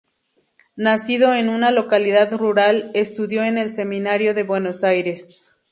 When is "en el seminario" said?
3.43-4.33